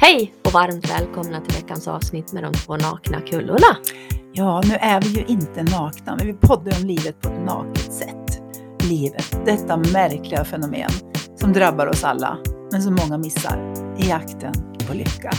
[0.00, 3.76] Hej och varmt välkomna till veckans avsnitt med de två nakna kullorna.
[4.32, 7.92] Ja, nu är vi ju inte nakna, men vi poddar om livet på ett naket
[7.92, 8.42] sätt.
[8.88, 10.90] Livet, detta märkliga fenomen
[11.36, 12.38] som drabbar oss alla,
[12.72, 14.52] men som många missar i jakten
[14.88, 15.30] på lycka.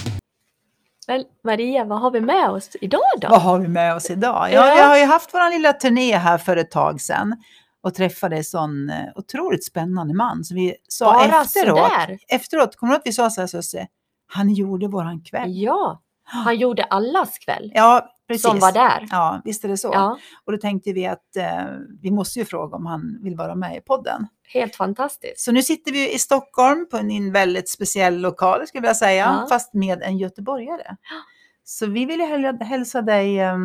[1.08, 3.28] Väl, Maria, vad har vi med oss idag då?
[3.30, 4.50] Vad har vi med oss idag?
[4.54, 7.36] Ja, vi har ju haft vår lilla turné här för ett tag sedan
[7.84, 10.44] och träffade en sån eh, otroligt spännande man.
[10.44, 12.18] Så vi sa Bara efteråt, sådär?
[12.28, 13.88] efteråt, kommer du ihåg att vi sa så här Susse?
[14.28, 15.52] Han gjorde våran kväll.
[15.62, 18.42] Ja, han gjorde allas kväll Ja, precis.
[18.44, 19.08] som var där.
[19.12, 19.90] Ja, visst är det så.
[19.94, 21.64] Ja, Och då tänkte vi att eh,
[22.02, 24.28] vi måste ju fråga om han vill vara med i podden.
[24.54, 25.40] helt fantastiskt.
[25.40, 29.38] Så nu sitter vi i Stockholm på en, väldigt speciell lokal, skulle jag vilja säga,
[29.42, 29.48] Ja.
[29.50, 30.96] fast med en göteborgare.
[31.64, 33.58] Så vi vill ju häl- hälsa dig, eh,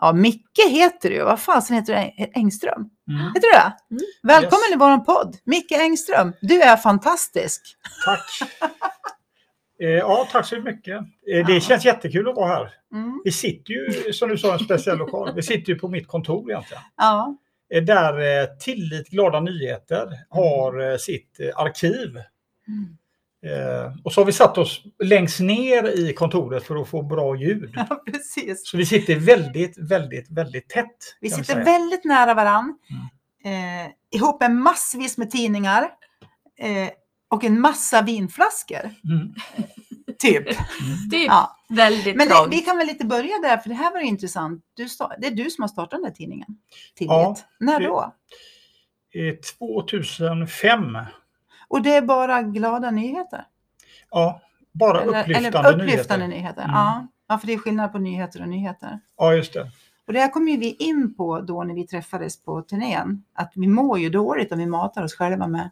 [0.00, 1.98] ja Micke heter du, vad fasen heter du?
[1.98, 2.90] Eng- Engström?
[3.08, 3.20] Mm.
[3.26, 3.72] Heter du det?
[3.90, 4.02] Mm.
[4.22, 4.74] Välkommen Yes.
[4.74, 6.32] i vår podd, Micke Engström.
[6.40, 7.62] Du är fantastisk.
[8.04, 8.50] Tack.
[9.82, 10.96] Eh, ja, tack så mycket.
[11.32, 12.70] Eh, det känns jättekul att vara här.
[12.92, 13.20] Mm.
[13.24, 15.34] Vi sitter ju, som du sa, i en speciell lokal.
[15.34, 16.82] Vi sitter ju på mitt kontor egentligen.
[16.96, 17.36] Ja.
[17.74, 22.16] Eh, Där Tillit Glada Nyheter har eh, sitt arkiv.
[22.68, 22.94] Mm.
[24.04, 27.70] Och så har vi satt oss längst ner i kontoret för att få bra ljud.
[27.74, 28.66] ja, precis.
[28.68, 31.16] Så vi sitter väldigt, väldigt, väldigt tätt.
[31.20, 32.78] Vi sitter väldigt nära varann.
[33.44, 35.82] Eh, ihop med massvis med tidningar.
[36.58, 36.88] Eh,
[37.28, 38.90] och en massa vinflaskor.
[39.04, 39.34] Mm.
[40.18, 40.48] Typ.
[41.10, 41.56] Typ Ja.
[41.68, 44.64] väldigt Men det, vi kan väl lite börja där, för det här var intressant.
[44.74, 44.86] Du
[45.18, 46.48] det är du som har startat den här tidningen.
[46.94, 47.10] Tillit.
[47.10, 48.14] Ja, När det- då?
[49.14, 50.98] Eh, 2005.
[51.68, 53.44] Och det är bara glada nyheter?
[54.10, 54.40] Ja,
[54.72, 56.42] bara Eller, upplyftande, eller upplyftande nyheter.
[56.42, 56.62] nyheter.
[56.62, 56.74] Mm.
[56.74, 57.06] Ja.
[57.28, 59.00] ja, för det är skillnad på nyheter och nyheter.
[59.16, 59.70] Ja, just det.
[60.06, 63.24] Och det här kom ju vi in på då när vi träffades på turnén.
[63.34, 65.70] Att vi mår ju dåligt om vi matar oss själva med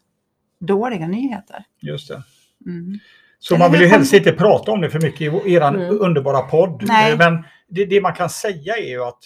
[0.59, 1.63] dåliga nyheter.
[1.81, 2.23] Just det.
[2.65, 2.99] Mm.
[3.39, 5.97] Så Eller man vill ju helst inte prata om det för mycket i er Mm.
[6.01, 6.83] underbara podd.
[6.87, 7.17] Nej.
[7.17, 9.19] Men det, det man kan säga är ju att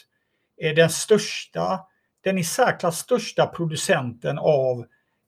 [0.62, 1.80] eh, den största,
[2.24, 4.80] den i särklass största producenten av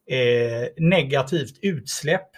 [0.10, 2.30] eh, negativt utsläpp,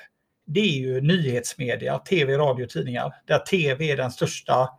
[0.47, 3.13] det är ju nyhetsmedia, tv, radio, tidningar.
[3.25, 4.69] Där tv är den största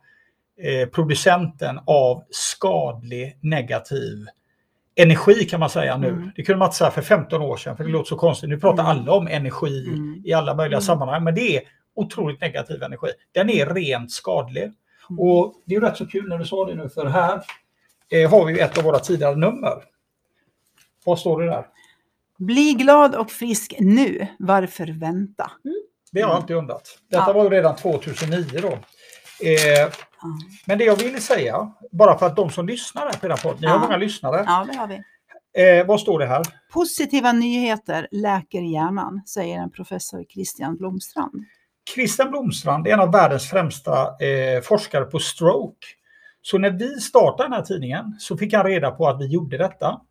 [0.61, 4.27] eh, producenten av skadlig negativ
[4.97, 6.07] energi kan man säga nu.
[6.07, 6.31] Mm.
[6.35, 8.49] Det kunde man inte säga för 15 år sedan, för det låter så konstigt.
[8.49, 8.97] Nu pratar Mm.
[8.97, 10.21] alla om energi Mm.
[10.25, 10.85] i alla möjliga Mm.
[10.85, 11.61] sammanhang, men det är
[11.95, 13.07] otroligt negativ energi.
[13.31, 14.63] Den är rent skadlig.
[14.63, 15.19] Mm.
[15.19, 17.41] Och det är rätt så kul när du sa det nu, för här
[18.11, 19.83] eh, har vi ett av våra tidigare nummer.
[21.05, 21.65] Vad står det där?
[22.37, 24.27] Bli glad och frisk nu.
[24.39, 25.51] Varför vänta?
[26.11, 26.41] Det har jag Mm.
[26.41, 26.97] alltid undrat.
[27.11, 27.33] Detta Ja.
[27.33, 28.77] var ju redan 2009 då.
[29.43, 29.93] Eh,
[30.65, 33.37] men det jag ville säga, bara för att de som lyssnar här på den här
[33.43, 33.79] podden, ni har Ja.
[33.79, 34.43] många lyssnare.
[34.47, 35.01] ja det har vi.
[35.79, 36.43] Eh, vad står det här?
[36.73, 41.45] Positiva nyheter läker hjärnan, säger en professor Christian Blomstrand.
[41.95, 43.91] Christian Blomstrand är en av världens främsta
[44.25, 45.87] eh, forskare på stroke.
[46.41, 49.57] Så när vi startade den här tidningen så fick han reda på att vi gjorde
[49.57, 50.01] detta.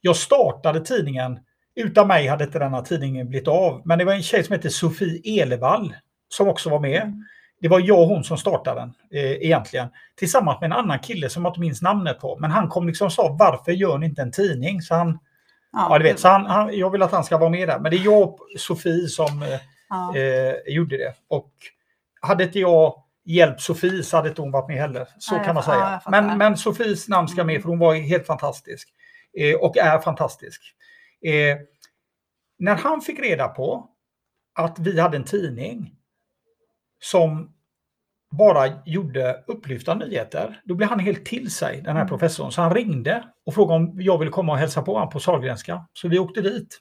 [0.00, 1.38] Jag startade tidningen,
[1.76, 3.82] utan mig hade inte denna tidningen blivit av.
[3.84, 5.94] Men det var en tjej som hette Sofie Elevall
[6.28, 7.24] som också var med.
[7.60, 9.88] Det var jag och hon som startade den eh, egentligen.
[10.16, 12.38] Tillsammans med en annan kille som jag inte minns namnet på.
[12.40, 14.82] Men han kom liksom och sa varför gör ni inte en tidning?
[14.82, 15.18] Så han,
[15.72, 17.78] ja, du vet, så han, han, jag vill att han ska vara med där.
[17.78, 20.16] Men det är jag och Sofie som eh, ja.
[20.16, 21.14] eh, gjorde det.
[21.28, 21.50] Och
[22.20, 25.08] hade inte jag hjälpt Sofie så hade inte hon varit med heller.
[25.18, 26.22] Så jag kan man ja, säga.
[26.22, 28.88] men, men Sofies namn ska med för hon var helt fantastisk.
[29.38, 30.62] Eh, och är fantastisk.
[31.24, 31.56] Eh,
[32.58, 33.90] när han fick reda på
[34.54, 35.94] att vi hade en tidning
[37.10, 37.50] som
[38.38, 42.08] bara gjorde upplyftande nyheter, då blev han helt till sig, den här Mm.
[42.08, 42.52] professorn.
[42.52, 45.86] Så han ringde och frågade om jag ville komma och hälsa på honom på Sahlgrenska.
[45.92, 46.80] Så vi åkte dit.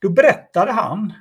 [0.00, 1.12] Då berättade han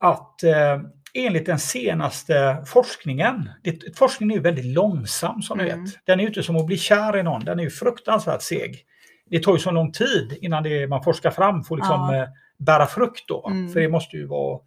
[0.00, 0.80] att eh,
[1.14, 5.84] enligt den senaste forskningen, det, forskningen är väldigt långsam som Mm.
[5.84, 5.94] vet.
[6.06, 8.84] Den är ju inte som att bli kär i någon, den är ju fruktansvärt seg.
[9.30, 12.16] Det tar ju så lång tid innan det man forskar fram får liksom Ja.
[12.16, 12.28] eh,
[12.58, 13.46] bära frukt då.
[13.46, 13.72] Mm.
[13.72, 14.60] För det måste ju vara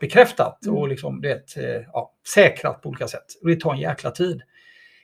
[0.00, 0.78] bekräftat Mm.
[0.78, 3.24] och liksom, det, eh, ja, säkrat på olika sätt.
[3.42, 4.42] Och det tar en jäkla tid.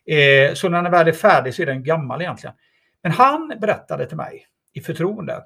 [0.06, 2.56] Eh, så när den väl är färdig så är den gammal egentligen.
[3.02, 5.42] Men han berättade till mig i förtroende,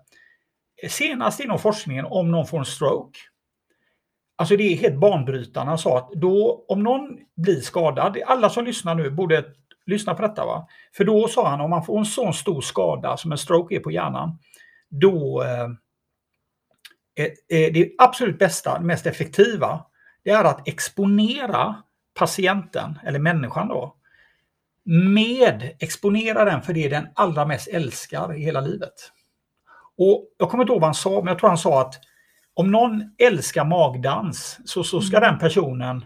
[0.83, 3.19] eh, senast inom forskningen om någon får en stroke,
[4.39, 5.71] Alltså det är helt banbrytande.
[5.71, 9.45] Han sa att då, om någon blir skadad, alla som lyssnar nu borde
[9.87, 10.47] lyssna på detta.
[10.47, 10.67] va?
[10.97, 13.81] För då sa han, om man får en sån stor skada som en stroke är
[13.81, 14.39] på hjärnan,
[14.91, 15.69] då eh,
[17.49, 19.85] det absolut bästa, det mest effektiva,
[20.25, 21.75] det är att exponera
[22.19, 23.95] patienten, eller människan då,
[25.15, 28.93] med, exponera den för det den allra mest älskar i hela livet.
[29.99, 31.95] Och Jag kommer inte ihåg vad han sa, men jag tror han sa att
[32.55, 36.05] om någon älskar magdans så, så ska den personen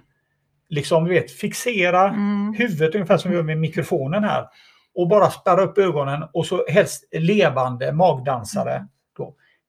[0.69, 2.55] liksom, du vet, fixera Mm.
[2.59, 4.47] huvudet ungefär som vi gör med mikrofonen här.
[4.95, 8.79] Och bara spärra upp ögonen och så helst levande magdansare.
[8.79, 8.87] Då.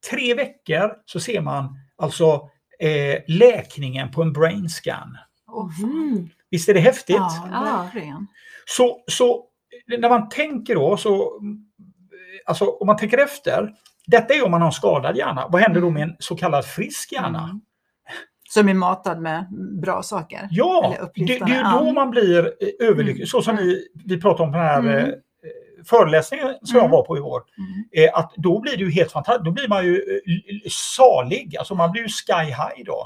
[0.09, 2.49] Tre veckor så ser man alltså
[2.79, 5.17] eh, läkningen på en brain scan.
[5.83, 6.29] Mm.
[6.49, 7.15] Visst är det häftigt?
[7.51, 8.27] Ja, verkligen.
[8.65, 9.45] Så, så
[9.97, 11.41] när man tänker då, så,
[12.45, 13.73] alltså om man tänker efter,
[14.07, 15.47] detta är om man har en skadad hjärna.
[15.49, 17.43] Vad händer då med en så kallad frisk hjärna?
[17.43, 17.61] Mm.
[18.49, 19.47] Som är matad med
[19.81, 20.47] bra saker.
[20.51, 23.21] Ja, Eller det, det är då man blir eh, överlycklig.
[23.21, 23.27] Mm.
[23.27, 24.97] Så som vi, vi pratade om på den här Mm.
[24.97, 25.09] eh,
[25.85, 26.91] föreläsningen som jag Mm.
[26.91, 27.43] var på igår.
[27.57, 28.09] Mm.
[28.09, 29.45] Eh, att då blir det ju helt fantastiskt.
[29.45, 31.57] Då blir man ju eh, salig.
[31.57, 33.05] Alltså man blir ju sky high då.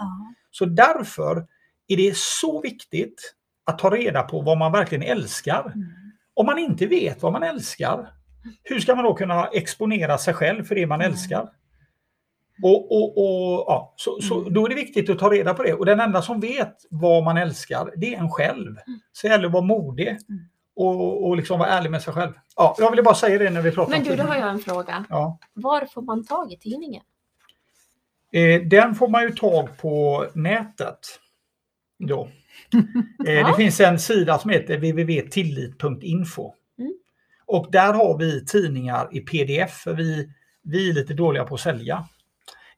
[0.51, 1.45] Så därför
[1.88, 3.33] är det så viktigt
[3.66, 5.62] att ta reda på vad man verkligen älskar.
[5.66, 5.88] Mm.
[6.33, 8.10] Om man inte vet vad man älskar,
[8.63, 11.50] hur ska man då kunna exponera sig själv för det man älskar?
[12.63, 15.74] Och, och, och, ja, så, så då är det viktigt att ta reda på det.
[15.74, 18.75] Och den enda som vet vad man älskar, det är en själv.
[19.12, 20.18] Så det gäller att vara modig.
[20.75, 22.31] Och, och liksom vara ärlig med sig själv.
[22.56, 24.50] Ja, jag ville bara säga det när vi pratar Men om du, då har jag
[24.50, 25.06] en fråga.
[25.10, 25.39] Ja.
[25.54, 27.04] Var får man tag i tidningen?
[28.31, 31.00] Eh, den får man ju tag på nätet.
[32.00, 32.30] Då.
[33.27, 33.48] Eh, Ja.
[33.48, 36.54] Det finns en sida som heter www.tillit.info.
[36.80, 36.94] Mm.
[37.45, 40.30] Och där har vi tidningar i pdf, för vi,
[40.63, 42.06] vi är lite dåliga på att sälja.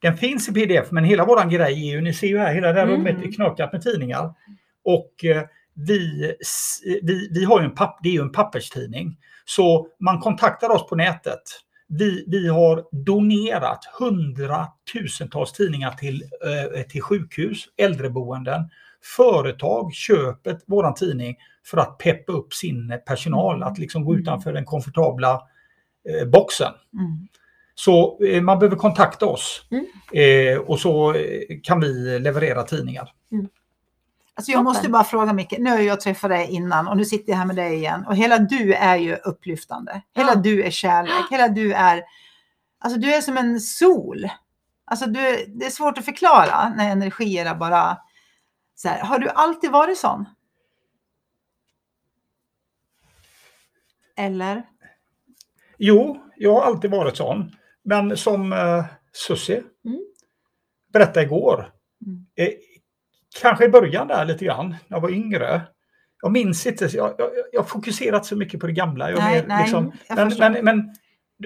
[0.01, 2.67] Den finns i pdf, men hela våran grej är ju, ni ser ju här, hela
[2.73, 2.95] det här Mm.
[2.97, 4.33] rummet är knökat med tidningar.
[4.83, 5.43] Och eh,
[5.77, 6.33] vi,
[7.03, 9.17] vi, vi har ju en, papp, det är ju en papperstidning.
[9.45, 11.41] Så man kontaktar oss på nätet.
[11.87, 16.23] Vi, vi har donerat hundratusentals tidningar till,
[16.75, 18.69] eh, till sjukhus, äldreboenden.
[19.17, 21.35] Företag köper våran tidning
[21.65, 24.21] för att peppa upp sin personal, att liksom gå Mm.
[24.21, 25.41] utanför den komfortabla
[26.09, 26.73] eh, boxen.
[26.93, 27.27] Mm.
[27.75, 30.61] Så eh, man behöver kontakta oss Mm.
[30.61, 31.15] och så
[31.63, 33.09] kan vi leverera tidningar.
[34.37, 37.31] Alltså jag måste bara fråga Micke, nu har jag träffat dig innan och nu sitter
[37.31, 40.01] jag här med dig igen och hela du är ju upplyftande.
[40.15, 40.35] Hela Ja.
[40.35, 42.03] du är kärlek, hela du är,
[42.79, 44.29] alltså du är som en sol.
[44.85, 47.97] Alltså du, det är svårt att förklara när energierna bara,
[48.75, 50.25] så här, har du alltid varit sån?
[54.15, 54.63] Eller?
[55.77, 57.55] Jo, jag har alltid varit sån.
[57.83, 59.99] Men som eh, Susie Mm.
[60.93, 61.73] berättade igår,
[62.05, 62.25] Mm.
[63.41, 65.61] Kanske i början där lite grann, när jag var yngre.
[66.21, 69.11] Jag minns inte, jag, jag, jag har fokuserat så mycket på det gamla.
[69.11, 70.93] Jag Nej, mer, nej, liksom, men, men, men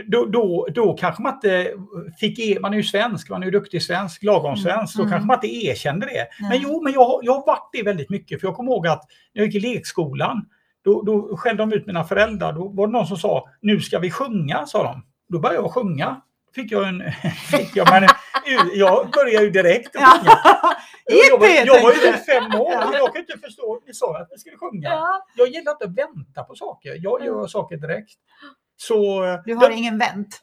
[0.08, 1.74] då, då, då kanske man inte
[2.20, 5.02] fick, e- man är ju svensk, man är ju duktig svensk, lagom Mm, svensk, då
[5.02, 5.12] mm.
[5.12, 6.28] kanske man inte erkände det.
[6.40, 6.62] Men Nej.
[6.64, 9.04] jo, men jag, jag har varit det väldigt mycket, för jag kommer ihåg att
[9.34, 10.46] när jag gick i lekskolan,
[10.84, 14.00] då, då skällde de ut mina föräldrar, då var det någon som sa nu ska
[14.00, 15.04] vi sjunga, sa de.
[15.30, 16.22] Då började jag sjunga.
[16.56, 17.04] Fick jag en...
[17.52, 18.08] Fick jag, men,
[18.74, 20.38] jag började ju direkt sjunga.
[21.30, 22.92] Jag var, jag var ju fem år, Ja.
[22.98, 23.80] jag kan inte förstå.
[23.88, 24.90] Ni sa att vi skulle sjunga.
[24.90, 25.26] Ja.
[25.36, 26.98] Jag gillar inte att vänta på saker.
[27.00, 28.12] Jag gör saker direkt.
[28.78, 28.96] Så...
[29.46, 30.40] Du har jag- ingen vänt?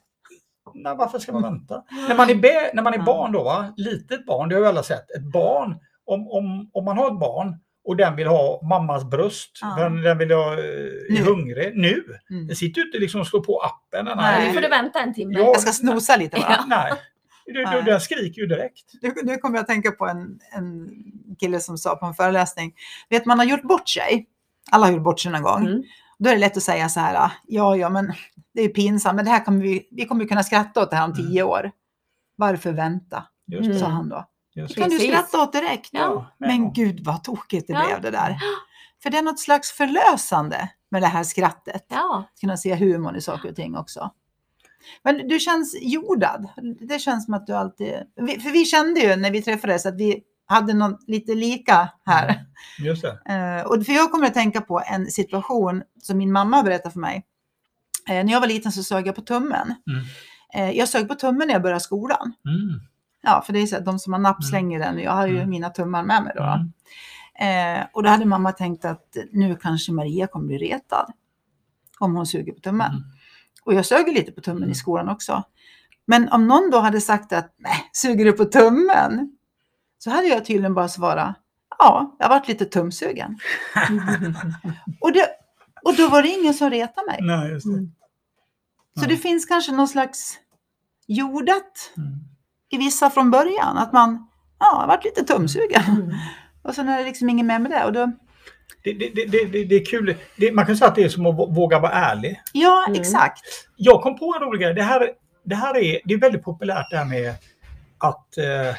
[0.75, 1.82] Nej, varför ska man vänta?
[2.08, 3.04] När man är, be, när man är Ja.
[3.04, 3.75] barn då, va?
[3.76, 5.11] litet barn, det har vi alla sett.
[5.11, 7.56] Ett barn, om, om, om man har ett barn
[7.88, 9.76] och den vill ha mammas bröst, Ja.
[9.79, 11.17] den, den vill ha, eh, Nu.
[11.17, 12.05] är hungrig, nu.
[12.31, 12.46] Mm.
[12.46, 14.05] Den sitter inte liksom och slår på appen.
[14.05, 14.46] Den Nej.
[14.49, 15.35] Nu får du vänta en timme.
[15.38, 15.44] Ja.
[15.44, 16.50] Jag ska snosa lite bara.
[16.50, 16.64] Ja.
[16.69, 16.93] Nej,
[17.46, 17.82] du, du, Nej.
[17.82, 18.93] den skriker ju direkt.
[19.02, 20.88] Nu, nu kommer jag att tänka på en, en
[21.40, 22.73] kille som sa på en föreläsning,
[23.11, 24.26] vet man har gjort bort sig,
[24.71, 25.83] alla har gjort bort sig någon gång, Mm.
[26.18, 28.12] då är det lätt att säga så här, ja, ja, men
[28.54, 30.90] det är ju pinsamt, men det här kommer vi, vi kommer ju kunna skratta åt
[30.90, 31.71] det här om tio år.
[32.37, 33.73] Varför vänta, Just Mm.
[33.73, 33.78] det.
[33.78, 34.25] sa han då.
[34.58, 35.88] Just Kan du skratta åt direkt?
[35.92, 36.32] Ja.
[36.38, 37.86] Men gud vad tokigt det Ja.
[37.86, 38.36] blev det där.
[39.02, 41.86] För det är något slags förlösande med det här skrattet.
[41.88, 42.24] Ja.
[42.40, 44.10] Kunna se humorn i saker och ting också.
[45.04, 46.48] Men du känns jordad.
[46.88, 47.94] Det känns som att du alltid...
[48.16, 52.44] vi- För vi kände ju när vi träffades att vi hade något lite lika här.
[52.78, 53.18] Just det.
[53.34, 57.00] Eh, och för jag kommer att tänka på en situation som min mamma berättade för
[57.00, 57.24] mig.
[58.08, 59.74] Eh, när jag var liten så sög jag på tummen.
[59.90, 60.04] Mm.
[60.54, 62.32] Eh, jag sög på tummen när jag började skolan.
[62.48, 62.80] Mm.
[63.30, 64.99] Ja, för det är så att de som har napp slänger den.
[64.99, 65.50] Jag har ju Mm.
[65.50, 66.42] mina tummar med mig då.
[66.42, 67.80] Mm.
[67.80, 71.12] Eh, och då hade mamma tänkt att nu kanske Maria kommer bli retad.
[71.99, 72.90] Om hon suger på tummen.
[72.90, 73.02] Mm.
[73.64, 74.70] Och jag sög lite på tummen Mm.
[74.73, 75.42] i skolan också.
[76.06, 79.37] Men om någon då hade sagt att nej, suger du på tummen?
[79.99, 81.37] Så hade jag tydligen bara svarat
[81.78, 83.38] ja, jag varit lite tumsugen.
[85.00, 85.26] Och, det,
[85.85, 87.18] och då var det ingen som retade mig.
[87.23, 87.64] Nej, det.
[87.64, 87.92] Mm.
[89.00, 90.38] Så det finns kanske någon slags
[91.06, 92.18] jordat Mm.
[92.70, 93.78] I vissa från början.
[93.78, 95.82] Att man, ja, varit lite tumsugen.
[95.88, 96.10] Mm.
[96.62, 97.84] Och sen är det liksom ingen med med det.
[97.84, 98.12] Och då,
[98.84, 100.14] Det, det, det, det, är kul.
[100.37, 102.40] Det, man kan säga att det är som att vå- våga vara ärlig.
[102.52, 103.00] ja, Mm.
[103.00, 103.40] exakt.
[103.76, 104.75] Jag kom på en rolig grej.
[104.75, 105.10] Det här,
[105.44, 107.34] det här är, det är väldigt populärt det här med
[107.98, 108.75] att, eh,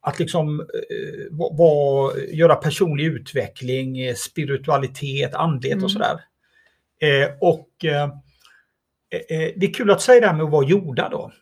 [0.00, 0.66] att liksom eh,
[1.38, 5.84] va- va- göra personlig utveckling, spiritualitet, andlighet Mm.
[5.84, 6.20] och sådär.
[7.00, 8.02] Eh, och eh,
[9.10, 11.32] eh, det är kul att säga det här med att vara jorda då.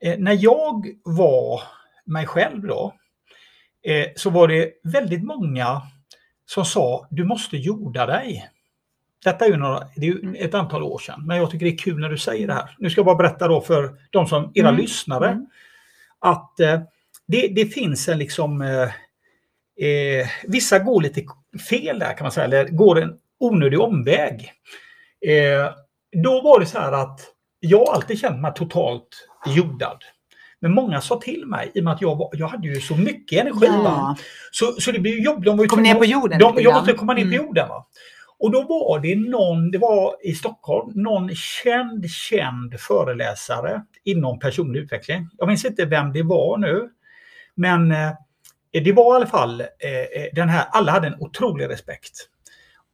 [0.00, 1.62] Eh, när jag var
[2.04, 2.94] mig själv då,
[3.82, 5.82] eh, så var det väldigt många
[6.46, 8.48] som sa du måste jorda dig.
[9.24, 11.72] Detta är ju, några, det är ju ett antal år sedan, men jag tycker det
[11.72, 12.76] är kul när du säger det här.
[12.78, 14.80] Nu ska jag bara berätta då för de som, era Mm.
[14.80, 15.46] lyssnare, Mm.
[16.18, 16.80] att eh,
[17.26, 18.62] det, det finns en liksom...
[18.62, 21.24] Eh, vissa går lite
[21.70, 24.52] fel där kan man säga, eller går en onödig omväg.
[25.26, 25.70] Eh,
[26.22, 27.20] då var det så här att
[27.60, 29.98] jag alltid känt mig totalt jordad.
[30.62, 32.96] Men många sa till mig, i och med att jag, var, jag hade ju så
[32.96, 33.66] mycket energi.
[33.66, 34.16] Ja.
[34.50, 35.44] Så, så det blev ju jobb.
[35.44, 37.36] De var ju Kom ner på jorden De, jag måste komma ner på Mm.
[37.46, 37.68] jorden.
[37.68, 37.86] Va?
[38.38, 44.80] Och då var det någon, det var i Stockholm, någon känd, känd föreläsare inom personlig
[44.80, 45.28] utveckling.
[45.38, 46.88] Jag minns inte vem det var nu.
[47.54, 48.10] Men eh,
[48.72, 49.66] det var i alla fall eh,
[50.22, 52.12] eh, den här, alla hade en otrolig respekt.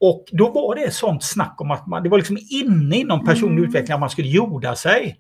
[0.00, 3.58] Och då var det sånt snack om att man, det var liksom inne inom personlig
[3.58, 3.68] Mm.
[3.68, 5.16] utveckling att man skulle jorda sig.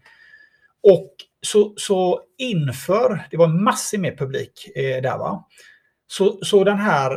[0.92, 1.14] Och
[1.46, 5.46] så, så inför, det var massor med publik eh, där va.
[6.06, 7.16] Så, så den här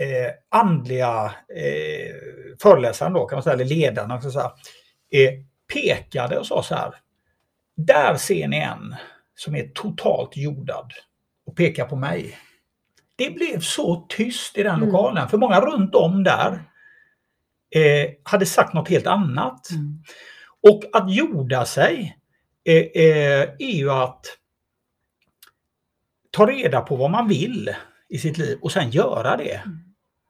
[0.00, 2.14] eh, andliga eh,
[2.62, 4.52] föreläsaren då kan man säga, eller ledaren, man säga,
[5.12, 5.32] eh,
[5.74, 6.94] pekade och sa så här.
[7.76, 8.94] Där ser ni en
[9.34, 10.92] som är totalt jordad
[11.46, 12.38] och pekar på mig.
[13.16, 14.86] Det blev så tyst i den Mm.
[14.88, 16.52] lokalen, för många runt om där
[17.74, 19.70] eh, hade sagt något helt annat.
[19.70, 20.02] Mm.
[20.62, 22.18] Och att jorda sig
[22.64, 24.26] är ju att
[26.30, 27.74] ta reda på vad man vill
[28.08, 29.54] i sitt liv och sen göra det.
[29.54, 29.78] Mm.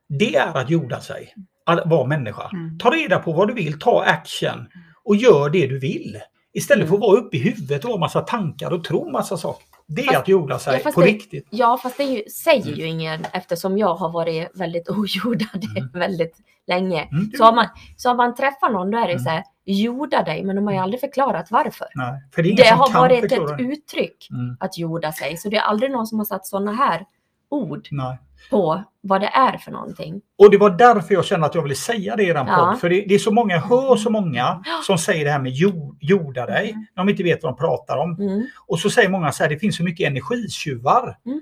[0.09, 1.35] Det är att jorda sig,
[1.67, 2.51] att vara människa.
[2.53, 2.79] Mm.
[2.79, 4.69] Ta reda på vad du vill, ta action
[5.05, 6.21] och gör det du vill.
[6.55, 9.65] Istället för att vara uppe i huvudet och ha massa tankar och tro massa saker.
[9.87, 11.47] Det är Fast- att jorda sig ja, på det- riktigt.
[11.51, 15.89] Ja, fast det ju, säger ju ingen eftersom jag har varit väldigt ojordad Mm.
[15.93, 17.03] väldigt länge.
[17.03, 19.25] Mm, Så har, man, så har man träffat någon då är det Mm.
[19.25, 21.87] så här, jorda dig, men de har ju aldrig förklarat varför.
[21.95, 25.63] Nej, för det Det har varit ett uttryck Mm, att jorda sig, så det är
[25.63, 27.05] aldrig någon som har satt sådana här
[27.49, 28.19] ord nej.
[28.51, 30.21] på vad det är för någonting.
[30.39, 32.57] Och det var därför jag kände att jag ville säga det i den Ja.
[32.71, 32.81] podd.
[32.81, 35.53] För det, det är så många, jag hör så många som säger det här med
[35.53, 36.87] jord, jorda dig, Mm.
[36.95, 38.21] när de inte vet vad de pratar om.
[38.21, 38.47] Mm.
[38.67, 41.17] Och så säger många så här, det finns så mycket energitjuvar.
[41.27, 41.41] Mm.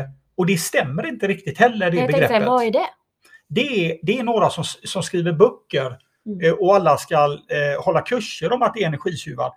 [0.00, 0.04] Eh,
[0.36, 2.36] och det stämmer inte riktigt heller, det Jag tänkte begreppet.
[2.36, 2.86] säga, vad är det?
[3.48, 6.40] Det är, det är några som, som skriver böcker Mm.
[6.46, 9.52] eh, och alla ska eh, hålla kurser om att det är energitjuvar.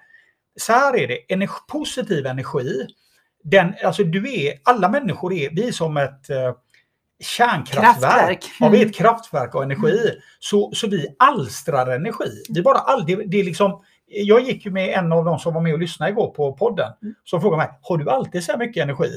[0.59, 2.87] Så här är det, energi, positiv energi,
[3.43, 6.53] den, alltså du är, alla människor är, vi är som ett eh,
[7.23, 8.01] kärnkraftverk.
[8.01, 8.45] Kraftverk.
[8.59, 8.89] Ja, vi är Mm.
[8.89, 9.97] ett kraftverk av energi.
[10.39, 12.43] Så, så vi alstrar energi.
[12.49, 15.53] Vi bara all, det, det är liksom, jag gick ju med en av de som
[15.53, 16.91] var med och lyssnade igår på podden.
[17.01, 17.15] Mm.
[17.23, 19.09] Som frågade mig, har du alltid så här mycket energi?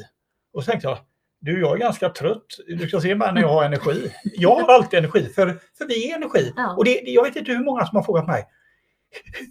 [0.52, 0.99] Och så tänkte jag,
[1.41, 2.47] du jag är ganska trött.
[2.69, 4.12] Du ska se mig när jag har energi.
[4.25, 6.52] Jag har alltid energi, för, för vi är energi.
[6.57, 6.75] Ja.
[6.76, 8.45] Och det, jag vet inte hur många som har frågat mig,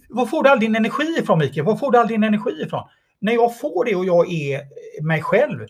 [0.08, 1.66] var får du all din energi ifrån Mikael?
[1.66, 2.82] Var får du all din energi ifrån?
[3.22, 4.62] När jag får det och jag är
[5.02, 5.66] mig själv,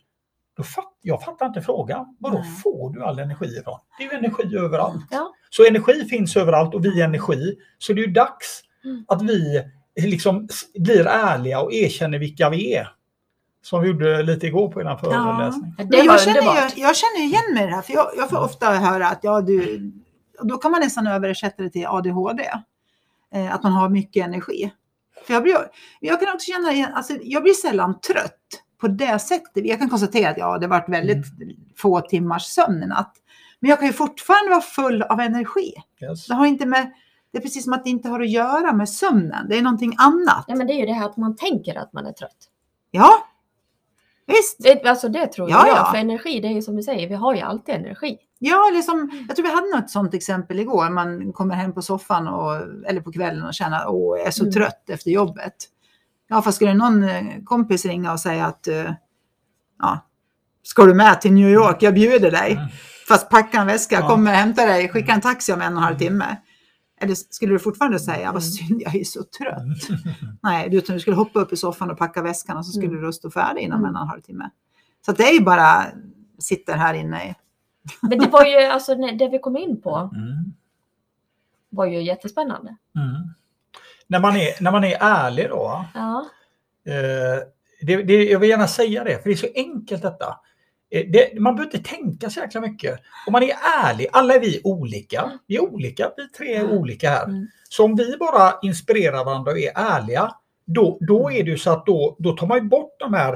[0.56, 2.16] då fatt, jag fattar inte frågan.
[2.18, 2.50] Vadå Nej.
[2.62, 3.78] får du all energi ifrån?
[3.98, 5.06] Det är ju energi överallt.
[5.10, 5.34] Ja.
[5.50, 7.56] Så energi finns överallt och vi är energi.
[7.78, 9.04] Så det är ju dags Mm.
[9.08, 9.64] att vi
[9.96, 12.88] liksom blir ärliga och erkänner vilka vi är.
[13.62, 15.74] Som vi gjorde lite igår på en föreläsning.
[15.78, 16.42] Var jag, känner
[16.76, 19.40] jag känner igen mig i det här, för jag, jag får ofta höra att ja,
[19.40, 19.92] du,
[20.38, 22.50] och då kan man nästan översätta det till ADHD.
[23.34, 24.72] Eh, att man har mycket energi.
[25.26, 25.56] För jag, blir,
[26.00, 28.38] jag kan också känna igen, alltså, jag blir sällan trött
[28.80, 29.66] på det sättet.
[29.66, 31.26] Jag kan konstatera att ja, det har varit väldigt
[31.76, 33.14] få timmars sömn i natt.
[33.60, 35.74] Men jag kan ju fortfarande vara full av energi.
[36.02, 36.26] Yes.
[36.26, 36.92] Det, har inte med,
[37.32, 39.48] det är precis som att det inte har att göra med sömnen.
[39.48, 40.44] Det är någonting annat.
[40.48, 42.48] Ja, men det är ju det här att man tänker att man är trött.
[42.90, 43.26] Ja,
[44.26, 44.56] visst.
[44.58, 45.76] Det, alltså det tror Ja, jag.
[45.76, 45.88] ja.
[45.92, 48.18] För energi, det är ju som du säger, vi har ju alltid energi.
[48.44, 50.90] Ja, liksom, jag tror vi hade något sånt exempel igår.
[50.90, 52.54] Man kommer hem på soffan och,
[52.88, 54.52] eller på kvällen och känner att jag är så Mm.
[54.52, 55.54] trött efter jobbet.
[56.28, 58.92] Ja, fast skulle någon eh, kompis ringa och säga att eh,
[59.78, 59.98] ja,
[60.62, 61.76] ska du med till New York?
[61.82, 62.52] Jag bjuder dig.
[62.52, 62.64] Mm.
[63.08, 64.08] Fast packa en väska, Ja.
[64.08, 66.36] kommer hämta dig, skicka en taxi om en och en halv timme.
[67.00, 68.32] Eller skulle du fortfarande säga, Mm.
[68.32, 69.98] vad synd, jag är så trött.
[70.42, 72.92] Nej, du, utan du skulle hoppa upp i soffan och packa väskan och så skulle
[72.92, 73.02] Mm.
[73.06, 73.88] du stå färdig inom Mm.
[73.88, 74.50] en och en halv timme.
[75.04, 75.84] Så att det är ju bara,
[76.38, 77.34] sitter här inne i
[78.02, 80.54] Men det var ju, alltså det vi kom in på Mm.
[81.70, 82.76] var ju jättespännande.
[82.96, 83.34] Mm.
[84.06, 86.26] När, man är, när man är ärlig då, Ja.
[86.86, 87.42] Eh,
[87.80, 90.38] det, det, jag vill gärna säga det, för det är så enkelt detta.
[90.90, 93.00] Eh, det, man behöver inte tänka så jäkla mycket.
[93.26, 95.32] Om man är ärlig, alla är vi olika.
[95.46, 97.24] Vi är olika, vi tre är olika här.
[97.24, 97.46] Mm.
[97.68, 100.34] Så om vi bara inspirerar varandra och är ärliga,
[100.64, 103.32] då, då är det ju så att då, då tar man bort de här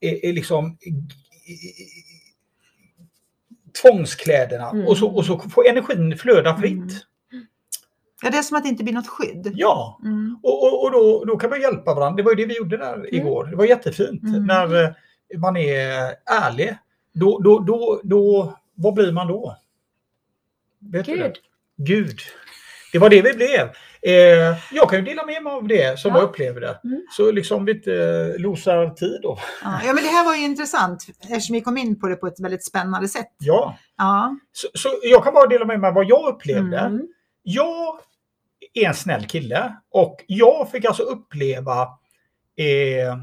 [0.00, 0.76] eh, eh, liksom,
[3.82, 4.86] tvångskläderna Mm.
[4.86, 6.72] och, så, och så får energin flöda fritt.
[6.72, 7.46] Mm.
[8.22, 9.52] Ja, det är som att det inte blir något skydd.
[9.54, 10.38] Ja, Mm.
[10.42, 12.16] och, och, och då, då kan man hjälpa varandra.
[12.16, 13.46] Det var ju det vi gjorde där igår.
[13.46, 14.46] Det var jättefint Mm.
[14.46, 14.90] när eh,
[15.38, 16.76] man är ärlig.
[17.12, 19.56] Då, då, då, då, vad blir man då?
[20.92, 21.22] Vet du det?
[21.22, 21.36] Gud.
[21.76, 22.18] Gud.
[22.92, 23.68] Det var det vi blev.
[24.02, 26.18] Eh, jag kan ju dela med mig av det som Ja.
[26.20, 26.80] jag upplevde.
[26.84, 27.02] Mm.
[27.16, 29.38] Så liksom vi inte losar tid då.
[29.62, 32.40] Ja, men det här var ju intressant eftersom vi kom in på det på ett
[32.40, 33.34] väldigt spännande sätt.
[33.38, 34.36] Ja, Ja.
[34.52, 36.78] så, så jag kan bara dela med mig av vad jag upplevde.
[36.78, 37.06] Mm.
[37.42, 37.98] Jag
[38.74, 41.82] är en snäll kille och jag fick alltså uppleva
[42.56, 43.16] eh,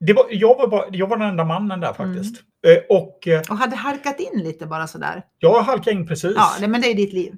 [0.00, 2.36] det var, jag, var bara, jag var den enda mannen där faktiskt.
[2.66, 5.22] Eh, och eh, Och hade halkat in lite bara sådär.
[5.38, 6.32] jag halkade in precis.
[6.36, 7.34] Ja, det, men det är ditt liv.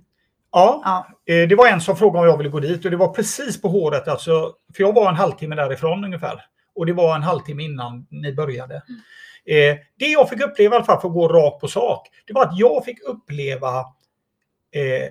[0.57, 1.35] Ja, Ja.
[1.35, 3.63] eh, det var en som frågade om jag ville gå dit och det var precis
[3.63, 4.09] på håret.
[4.09, 6.45] Alltså, för jag var en halvtimme därifrån ungefär.
[6.75, 8.75] Och det var en halvtimme innan ni började.
[9.47, 12.09] Eh, det jag fick uppleva i alla fall för att gå rakt på sak.
[12.27, 13.79] Det var att jag fick uppleva
[14.75, 15.09] eh,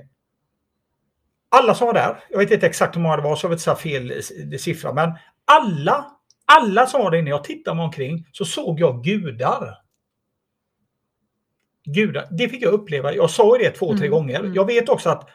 [1.49, 2.23] alla som var där.
[2.29, 4.93] Jag vet inte exakt hur många det var så jag vill inte fel siffra.
[4.93, 5.11] Men
[5.45, 6.05] alla,
[6.45, 7.29] alla som var där inne.
[7.29, 9.77] Jag tittade mig omkring så såg jag gudar.
[11.85, 12.27] Gudar.
[12.31, 13.13] Det fick jag uppleva.
[13.13, 14.39] Jag sa det två, tre Mm, gånger.
[14.39, 14.53] mm.
[14.53, 15.29] Jag vet också att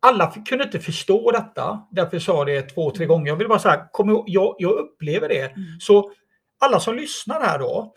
[0.00, 1.86] alla kunde inte förstå detta.
[1.90, 3.26] Därför sa jag det två, tre gånger.
[3.28, 5.40] Jag vill bara säga, kom ihåg, jag, jag upplever det.
[5.42, 5.80] Mm.
[5.80, 6.12] Så
[6.58, 7.94] alla som lyssnar här då.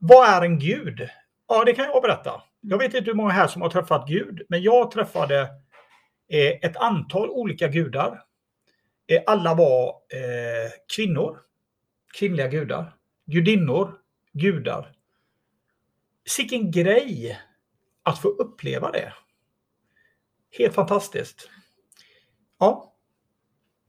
[0.00, 1.08] Vad är en gud?
[1.48, 2.42] Ja, det kan jag berätta.
[2.60, 5.40] Jag vet inte hur många här som har träffat Gud, men jag träffade
[6.28, 8.22] eh, ett antal olika gudar.
[9.06, 11.38] Eh, alla var eh, kvinnor,
[12.18, 12.92] kvinnliga gudar,
[13.26, 13.94] gudinnor,
[14.32, 14.92] gudar.
[16.28, 17.38] Sicken grej
[18.02, 19.12] att få uppleva det.
[20.58, 21.48] Helt fantastiskt.
[22.58, 22.94] Ja,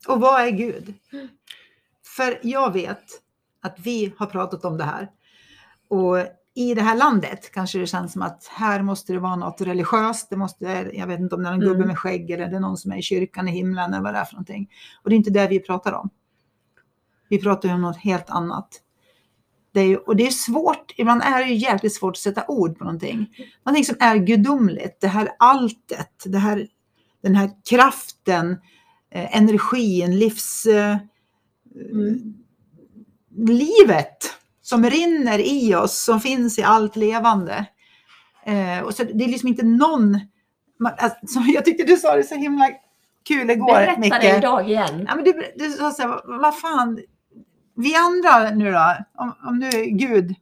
[0.07, 0.93] Och vad är Gud?
[2.15, 3.03] För jag vet
[3.61, 5.11] att vi har pratat om det här.
[5.87, 6.17] Och
[6.53, 10.29] i det här landet kanske det känns som att här måste det vara något religiöst.
[10.29, 11.87] Det måste, jag vet inte om det är en gubbe Mm.
[11.87, 14.19] med skägg eller det är någon som är i kyrkan i himlen eller vad det
[14.19, 14.69] är för någonting.
[15.03, 16.09] Och det är inte det vi pratar om.
[17.29, 18.81] Vi pratar ju om något helt annat.
[19.79, 22.43] Det är ju, och det är svårt, ibland är det ju jäkligt svårt att sätta
[22.47, 23.29] ord på någonting.
[23.65, 26.67] Någonting som är gudomligt, det här alltet, det här,
[27.23, 28.51] den här kraften,
[29.11, 30.65] eh, energin, livs...
[30.65, 30.97] Eh,
[31.91, 32.33] Mm.
[33.47, 37.65] Livet som rinner i oss, som finns i allt levande.
[38.45, 40.19] Eh, och så det är liksom inte någon...
[40.79, 42.69] man- Alltså, jag tyckte du sa det så himla
[43.27, 44.13] kul igår, Berätta Micke.
[44.21, 45.05] det idag igen.
[45.07, 46.99] Ja, men du, du sa så här, vad fan,
[47.83, 50.35] vi andra nu då, om, om nu Gud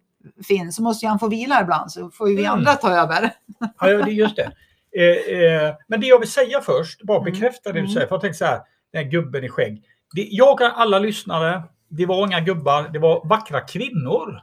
[0.48, 2.54] finns så måste han få vila ibland så får ju vi Mm.
[2.54, 3.32] andra ta över.
[3.80, 4.52] Ja, det är just det.
[4.98, 7.32] Eh, eh, men det jag vill säga först, bara Mm.
[7.32, 7.92] bekräfta det du Mm.
[7.92, 8.08] säger.
[8.08, 9.84] För jag tänker så här, den här gubben i skägg.
[10.16, 14.42] Det, jag och alla lyssnare, det var inga gubbar, det var vackra kvinnor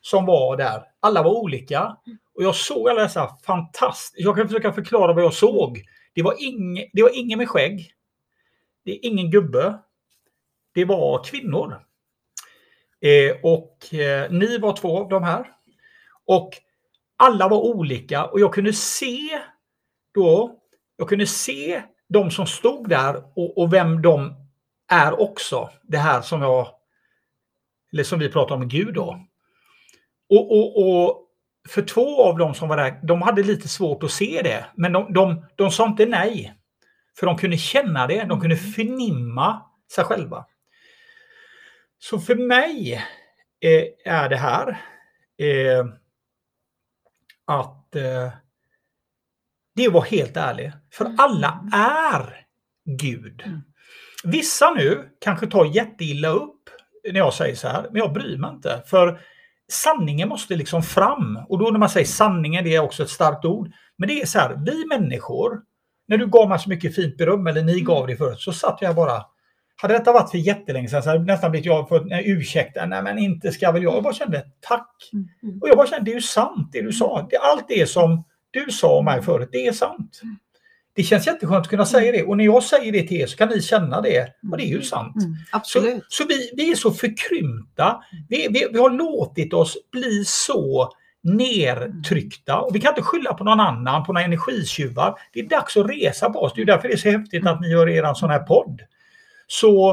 [0.00, 0.82] som var där.
[1.00, 1.96] Alla var olika.
[2.34, 4.22] Och jag såg alla dessa fantastiska...
[4.22, 5.82] Jag kan försöka förklara vad jag såg.
[6.14, 7.92] Det var, ing, det var ingen med skägg.
[8.84, 9.78] Det är ingen gubbe.
[10.74, 11.80] Det var kvinnor.
[13.00, 15.46] Eh, och eh, ni var två av de här.
[16.26, 16.50] Och
[17.16, 19.40] alla var olika och jag kunde se
[20.14, 20.58] då,
[20.96, 24.34] jag kunde se de som stod där och, och vem de
[24.88, 25.70] är också.
[25.82, 26.68] Det här som jag,
[27.92, 29.26] eller som vi pratar om Gud då.
[30.28, 31.22] Och, och, och
[31.68, 34.92] för två av dem som var där, de hade lite svårt att se det, men
[34.92, 36.54] de, de, de sa inte nej.
[37.18, 39.62] För de kunde känna det, de kunde förnimma
[39.94, 40.44] sig själva.
[41.98, 42.94] Så för mig
[43.60, 44.68] eh, är det här
[45.38, 45.86] eh,
[47.44, 48.30] att eh,
[49.74, 50.72] det var helt ärlig.
[50.92, 52.46] För alla är
[52.84, 53.42] Gud.
[53.46, 53.60] Mm.
[54.24, 56.70] Vissa nu kanske tar jätteilla upp
[57.12, 58.82] när jag säger så här, men jag bryr mig inte.
[58.86, 59.20] För
[59.68, 61.38] sanningen måste liksom fram.
[61.48, 63.72] Och då när man säger sanningen, det är också ett starkt ord.
[63.98, 65.60] Men det är så här, vi människor,
[66.08, 68.78] när du gav mig så mycket fint beröm, eller ni gav det förut, så satt
[68.80, 69.22] jag bara
[69.82, 72.76] hade detta varit för jättelänge sedan så hade det nästan blivit jag fått en ursäkt.
[72.86, 73.94] Nej men inte ska väl jag.
[73.94, 75.10] Jag bara kände tack.
[75.12, 75.58] Mm.
[75.62, 77.26] Och jag bara kände det är ju sant det du sa.
[77.30, 80.20] Det, allt det som du sa om mig förut, det är sant.
[80.94, 82.22] Det känns jätteskönt att kunna säga det.
[82.22, 84.28] Och när jag säger det till er så kan ni känna det.
[84.50, 85.16] Och det är ju sant.
[85.16, 86.04] Mm, Så, absolut.
[86.08, 88.02] så vi, vi är så förkrympta.
[88.28, 92.60] Vi, vi, vi har låtit oss bli så nertryckta.
[92.60, 95.14] Och vi kan inte skylla på någon annan, på några energitjuvar.
[95.32, 96.52] Det är dags att resa på oss.
[96.56, 98.80] Det är därför det är så häftigt att ni gör er en sån här podd.
[99.46, 99.90] Så,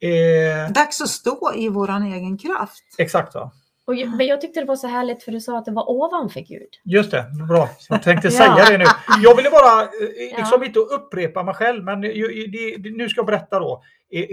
[0.00, 2.82] eh, Dags att stå i våran egen kraft.
[2.98, 3.52] exakt va.
[3.86, 5.90] Och jag, men jag tyckte det var så härligt för du sa att det var
[5.90, 6.68] ovanför Gud.
[6.84, 7.68] Just det, bra.
[7.88, 8.32] Jag tänkte Ja.
[8.38, 8.84] säga det nu.
[9.22, 9.88] Jag ville bara, eh,
[10.38, 10.64] liksom Ja.
[10.66, 13.82] inte upprepa mig själv, men ju- det, det, nu ska jag berätta då.
[14.12, 14.26] eh,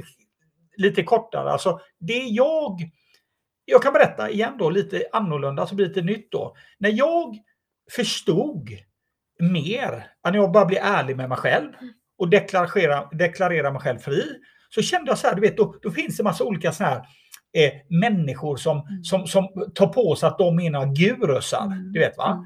[0.78, 1.52] Lite kortare.
[1.52, 2.80] Alltså, det jag
[3.66, 6.56] jag kan berätta igen då lite annorlunda, så blir det lite nytt då.
[6.78, 7.36] När jag
[7.92, 8.70] förstod
[9.40, 11.72] mer, när jag bara blev ärlig med mig själv
[12.18, 14.24] och deklarera, deklarera mig själv fri,
[14.76, 16.98] så kände jag så här, du vet, då, då finns det massa olika såna här
[17.54, 19.04] eh, människor som, Mm.
[19.04, 21.66] som, som tar på sig att de är några gurusar.
[21.66, 21.92] Mm.
[21.92, 22.32] Du vet va?
[22.32, 22.44] Mm.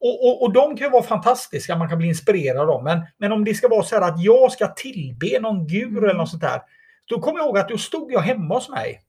[0.00, 2.84] Och, och, och de kan ju vara fantastiska, man kan bli inspirerad av dem.
[2.84, 6.04] Men, men om det ska vara så här att jag ska tillbe någon guru Mm.
[6.04, 6.60] eller något sånt där.
[7.06, 9.02] Då kommer jag ihåg att då stod jag hemma hos mig.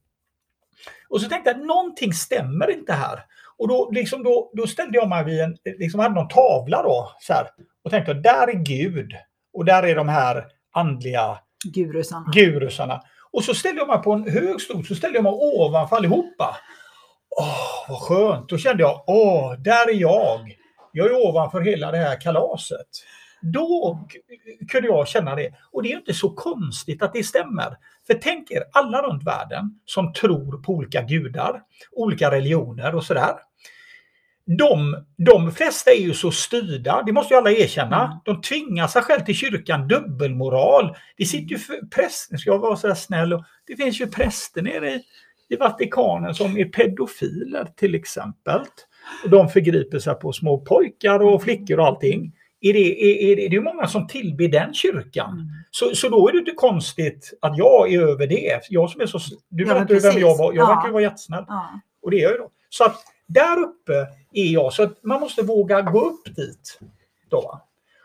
[1.08, 3.24] Och så tänkte jag att någonting stämmer inte här.
[3.56, 7.12] Och då, liksom, då, då ställde jag mig vid en, liksom hade någon tavla då.
[7.20, 7.46] Så här,
[7.84, 9.12] och tänkte där är Gud.
[9.52, 12.30] Och där är de här andliga Gurusarna.
[12.32, 13.02] gurusarna.
[13.30, 16.56] Och så ställde jag mig på en hög stol, så ställde jag mig ovanför allihopa.
[17.40, 18.48] Åh, vad skönt!
[18.48, 20.56] Då kände jag, åh, där är jag.
[20.92, 22.86] Jag är ovanför hela det här kalaset.
[23.42, 24.00] Då
[24.68, 25.54] kunde jag känna det.
[25.72, 27.76] Och det är inte så konstigt att det stämmer.
[28.06, 33.34] För tänk er alla runt världen som tror på olika gudar, olika religioner och sådär.
[34.56, 38.04] De, de flesta är ju så styrda, det måste ju alla erkänna.
[38.04, 38.18] Mm.
[38.24, 40.96] De tvingar sig själv till kyrkan, dubbelmoral.
[41.16, 41.58] Det sitter ju
[41.94, 45.02] präster, ska jag vara så här snäll, det finns ju präster nere i,
[45.48, 48.60] i Vatikanen som är pedofiler till exempel.
[49.24, 52.32] Och de förgriper sig på små pojkar och flickor och allting.
[52.60, 55.32] Är det, är, är det, det är ju många som tillber den kyrkan.
[55.32, 55.46] Mm.
[55.70, 58.60] Så, så då är det inte konstigt att jag är över det.
[58.70, 59.18] Jag som är så...
[59.48, 60.52] Du Ja, vet inte vem jag var.
[60.52, 60.74] Jag Ja.
[60.74, 61.44] verkar ju vara jättesnäll.
[61.48, 61.80] Ja.
[62.02, 62.50] Och det är jag ju då.
[62.68, 64.06] Så att där uppe
[64.40, 64.72] är jag.
[64.72, 66.78] Så att man måste våga gå upp dit.
[67.30, 67.60] Då.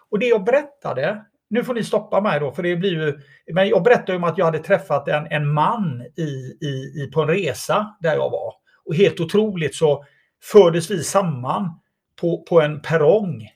[0.09, 3.19] Och det jag berättade, nu får ni stoppa mig då, för det blir ju...
[3.53, 7.21] Men jag berättade om att jag hade träffat en, en man i, i, i, på
[7.21, 8.53] en resa där jag var.
[8.85, 10.05] Och helt otroligt så
[10.43, 11.79] fördes vi samman
[12.21, 13.49] på, på en perrong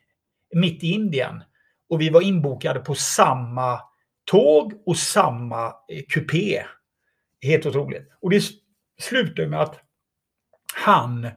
[0.56, 1.44] mitt i Indien.
[1.90, 3.82] Och vi var inbokade på samma
[4.26, 6.64] tåg och samma eh, kupé.
[7.42, 8.12] Helt otroligt.
[8.22, 8.44] Och det
[9.02, 9.80] slutade med att
[10.76, 11.30] han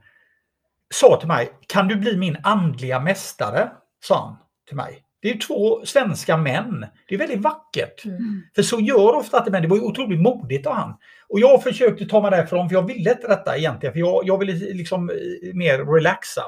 [0.95, 3.71] sa till mig, kan du bli min andliga mästare?
[4.05, 4.37] Sa han
[4.69, 5.03] till mig.
[5.23, 6.87] Det är två svenska män.
[7.09, 8.05] Det är väldigt vackert.
[8.05, 8.43] Mm.
[8.55, 9.63] För så gör ofta inte män.
[9.63, 10.95] Det var ju otroligt modigt av han.
[11.29, 13.93] Och jag försökte ta mig därifrån för jag ville inte detta egentligen.
[13.93, 16.43] För jag, jag ville liksom eh, mer relaxa.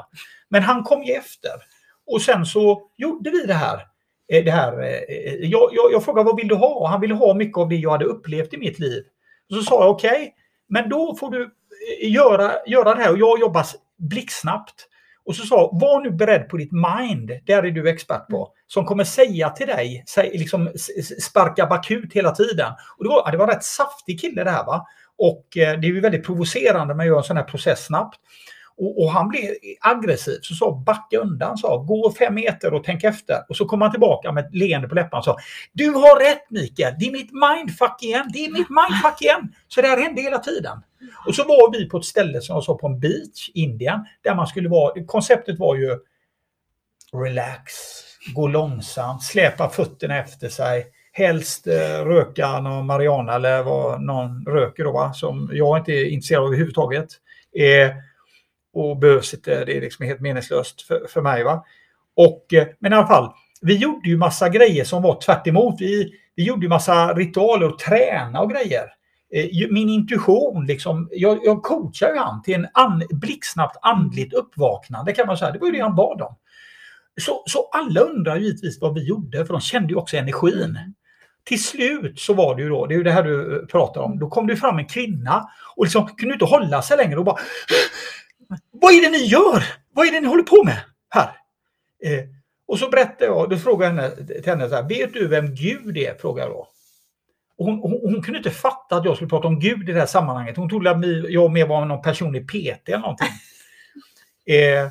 [0.49, 1.51] Men han kom ju efter.
[2.07, 3.87] Och sen så gjorde vi det här.
[4.33, 6.89] Eh, Det här eh, jag, jag, jag frågade vad vill du ha?
[6.89, 9.03] Han ville ha mycket av det jag hade upplevt i mitt liv.
[9.51, 10.35] Och så sa jag okej,
[10.69, 11.51] men då får du
[12.03, 13.13] göra, göra det här.
[13.13, 13.67] Och jag jobbar
[14.11, 14.89] blixtsnabbt.
[15.25, 18.85] Och så sa var nu beredd på ditt mind, där är du expert på, som
[18.85, 20.73] kommer säga till dig, säg, liksom
[21.23, 22.73] sparka bakut hela tiden.
[22.97, 24.87] Och det var, det var en rätt saftig kille det här va.
[25.19, 28.19] Och eh, det är ju väldigt provocerande med att göra en sån här process snabbt.
[28.77, 29.45] Och, och han blev
[29.81, 33.37] aggressiv, så sa backa undan, sa gå fem meter och tänk efter.
[33.49, 35.37] Och så kom han tillbaka med ett leende på läpparna och sa
[35.73, 39.55] Du har rätt Mikael, det är mitt mindfuck igen, det är mitt mindfuck igen.
[39.69, 40.83] Så det här hände hela tiden.
[41.27, 44.35] Och så var vi på ett ställe som jag sa på en beach, Indien, där
[44.35, 45.99] man skulle vara, konceptet var ju
[47.13, 47.73] relax,
[48.35, 54.85] gå långsamt, släpa fötterna efter sig, helst eh, röka någon marijuana eller vad någon röker
[54.85, 55.13] då, va?
[55.13, 57.09] som jag inte är intresserad av överhuvudtaget.
[57.59, 57.97] Eh,
[58.73, 61.45] och behövs inte, det är liksom helt meningslöst för, för mig.
[61.45, 61.65] Va?
[62.17, 63.33] Och, eh, men i alla fall,
[63.63, 65.81] vi gjorde ju massa grejer som var tvärt emot.
[65.81, 68.85] Vi, vi gjorde ju massa ritualer och träna och grejer.
[69.35, 75.13] Eh, min intuition, liksom, jag, jag coachar ju han till en an, blixtsnabbt andligt uppvaknande
[75.13, 75.51] kan man säga.
[75.51, 76.37] Det var ju det han bad om.
[77.21, 80.79] Så, så alla undrar givetvis vad vi gjorde, för de kände ju också energin.
[81.45, 84.01] Till slut så var det ju då, det är ju det här du eh, pratar
[84.01, 87.25] om, då kom det fram en kvinna och liksom kunde inte hålla sig längre och
[87.25, 87.37] bara
[88.83, 89.65] vad är det ni gör?
[89.93, 91.31] Vad är det ni håller på med här?
[92.05, 92.25] Eh,
[92.67, 95.55] och så berättade jag, då frågade jag henne, till henne så här, vet du vem
[95.55, 96.15] Gud är?
[96.15, 96.69] Frågade jag då.
[97.59, 99.99] Och hon, hon, hon kunde inte fatta att jag skulle prata om Gud i det
[99.99, 100.57] här sammanhanget.
[100.57, 103.29] Hon trodde att jag mer var någon personlig PT eller någonting.
[104.47, 104.89] Eh,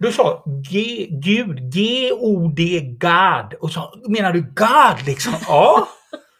[0.00, 3.54] då sa G, Gud, G-O-D, God.
[3.60, 5.32] Och så menar du God liksom?
[5.46, 5.88] Ja.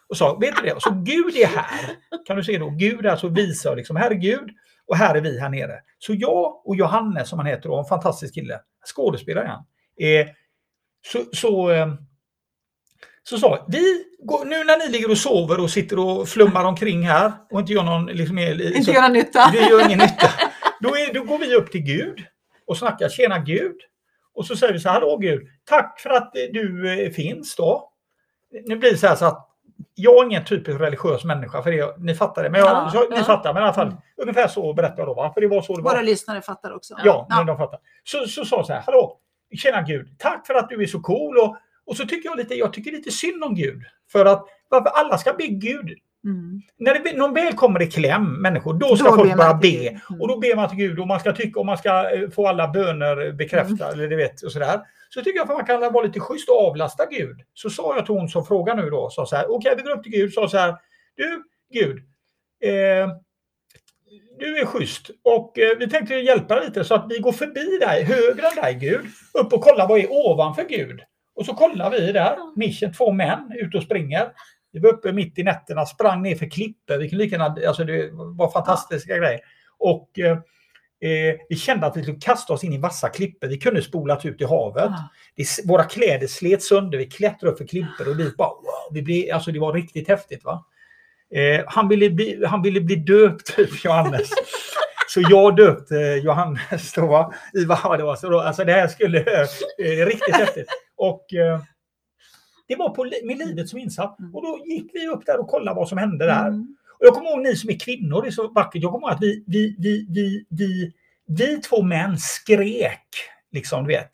[0.08, 0.80] Och sa, vet du det?
[0.80, 1.96] Så Gud är här.
[2.26, 2.70] Kan du se då?
[2.70, 4.50] Gud alltså visar liksom, här är Gud
[4.90, 5.80] och här är vi här nere.
[5.98, 8.60] Så jag och Johannes som han heter då, en fantastisk kille,
[8.94, 9.64] skådespelare han.
[10.08, 10.26] Eh,
[11.12, 11.94] så, så, eh,
[13.22, 17.02] så sa vi, går, nu när ni ligger och sover och sitter och flummar omkring
[17.02, 19.50] här och inte gör någon liksom, Inte så- göra nytta.
[19.52, 20.28] det gör ingen nytta.
[20.80, 22.24] Då, är, då går vi upp till Gud
[22.66, 23.76] och snackar, tjena Gud.
[24.34, 27.56] Och så säger vi så här, hallå Gud, tack för att eh, du eh, finns
[27.56, 27.92] då.
[28.66, 29.49] Nu blir det så här så att
[29.94, 32.50] jag är ingen typisk religiös människa, för det, ni fattar det.
[32.50, 33.24] Men jag, Ja, så, ni ja.
[33.24, 33.98] fattar, men i alla fall, Mm.
[34.16, 35.14] ungefär så berättar jag då.
[35.14, 35.32] Va?
[35.34, 35.90] För det var så det var.
[35.92, 36.94] Våra lyssnare fattar också.
[37.04, 37.80] Ja, men de fattar.
[38.04, 39.16] Så, så sa jag så här, hallå,
[39.56, 41.38] tjena Gud, tack för att du är så cool.
[41.38, 43.82] Och, och så tycker jag lite, jag tycker lite synd om Gud.
[44.12, 46.62] För att varför alla ska be Gud Mm.
[46.78, 49.88] När det, någon väl kommer i kläm, människor, då ska Då folk till be.
[49.88, 50.20] Mm.
[50.20, 52.46] Och då ber man till Gud och man ska tycka och man ska eh, få
[52.48, 53.92] alla böner bekräftade.
[53.92, 54.80] Eller det vet, och sådär.
[55.14, 57.40] Så tycker jag att man kan vara lite schysst och avlasta Gud.
[57.54, 59.90] Så sa jag till hon som frågar nu då, sa så här, okej vi går
[59.90, 60.76] upp till Gud, sa så här,
[61.16, 61.42] du
[61.72, 61.96] Gud,
[62.64, 63.08] eh,
[64.38, 67.78] du är schysst och eh, vi tänkte hjälpa dig lite så att vi går förbi
[67.80, 71.00] dig, högre än dig Gud, upp och kollar vad är ovanför Gud.
[71.34, 74.32] Och så kollar vi där, mission två män ute och springer.
[74.72, 76.98] Vi var uppe mitt i nätterna, sprang ner för klippor.
[76.98, 79.40] Vi kunde lika gärna, alltså det var fantastiska grejer.
[79.78, 80.38] Och eh,
[81.00, 83.48] eh, vi kände att vi skulle kasta oss in i vassa klippor.
[83.48, 84.84] Vi kunde spolat ut i havet.
[84.84, 85.10] Ah.
[85.36, 89.02] Det, våra kläder slet sönder, vi klättrade upp för klippor och vi bara wow, vi
[89.02, 90.44] blev, alltså det var riktigt häftigt.
[90.44, 90.64] va.
[91.34, 94.30] Eh, han, ville bli, han ville bli döpt, Johannes.
[95.08, 97.34] Så jag döpte Johannes då, va?
[97.54, 98.16] i vad det var.
[98.16, 100.68] Så då, alltså det här skulle, eh, riktigt häftigt.
[100.96, 101.60] Och eh,
[102.68, 104.16] det var på, med livet som insats.
[104.32, 106.46] Och då gick vi upp där och kollade vad som hände där.
[106.46, 106.76] Mm.
[107.00, 108.82] Och jag kommer ihåg ni som är kvinnor, det är så vackert.
[108.82, 110.92] Jag kommer ihåg att vi, vi, vi, vi, vi,
[111.26, 113.08] vi två män skrek,
[113.52, 114.10] liksom du vet,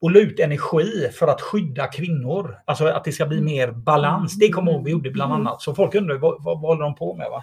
[0.00, 2.56] och la ut energi för att skydda kvinnor.
[2.64, 4.38] Alltså att det ska bli mer balans.
[4.38, 5.62] Det kommer jag ihåg vi gjorde bland annat.
[5.62, 7.30] Så folk undrar vad, vad, vad håller de på med?
[7.30, 7.42] Va?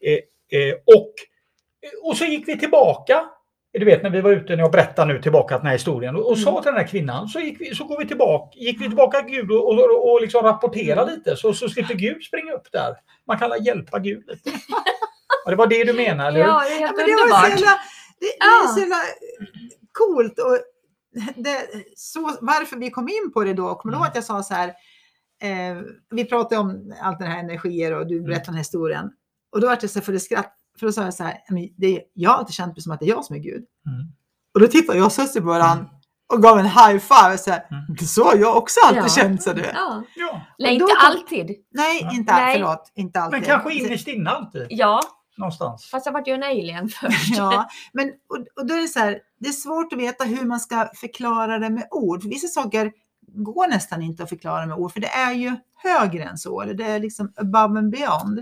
[0.00, 1.12] Eh, eh, och,
[2.02, 3.24] och så gick vi tillbaka.
[3.72, 6.30] Du vet när vi var ute, när jag berättar nu tillbaka den här historien och,
[6.30, 8.84] och sa till den här kvinnan så, gick vi, så går vi tillbaka, gick vi
[8.86, 12.72] tillbaka till Gud och, och, och, liksom rapportera lite så, så slipper Gud springa upp
[12.72, 12.96] där.
[13.26, 14.50] Man kan hjälpa Gud lite.
[15.44, 16.46] Ja, det var det du menade, eller hur?
[16.48, 17.50] Ja, det är Ja, helt men det var så underbart.
[17.50, 17.70] jävla,
[18.20, 18.62] det, det Ja.
[18.64, 18.96] är så jävla
[19.92, 20.38] coolt.
[20.38, 20.58] Och
[21.44, 21.58] det,
[21.96, 24.08] så, varför vi kom in på det då, kommer du ihåg Mm.
[24.10, 24.68] att jag sa så här,
[25.42, 29.10] eh, vi pratade om allt den här energier och du berättade den här historien.
[29.52, 31.68] Och då var det så för det skratt, för då sa jag så här, "Men
[31.76, 33.64] det, jag har alltid känt mig som att det är jag som är Gud.
[33.86, 34.06] Mm.
[34.54, 35.86] Och då tittade jag och Sussie på varandra
[36.32, 37.38] och gav en high five.
[37.38, 37.96] Så, här, Mm.
[37.98, 39.08] så har jag också alltid Ja.
[39.08, 39.62] känt, så du.
[39.74, 40.02] Ja.
[40.16, 41.50] Ja, Nej, inte alltid.
[41.70, 42.54] Nej, inte, Nej.
[42.54, 43.40] förlåt, inte alltid.
[43.40, 44.66] men kanske innerst inne alltid.
[44.70, 45.00] Ja,
[45.36, 45.90] Någonstans.
[45.90, 47.36] fast jag vart ju en alien först.
[47.36, 50.44] Ja, men och, och då är det så här, det är svårt att veta hur
[50.44, 52.22] man ska förklara det med ord.
[52.22, 52.92] För vissa saker
[53.26, 56.60] går nästan inte att förklara med ord, för det är ju högre än så.
[56.60, 58.38] eller Det är liksom above and beyond.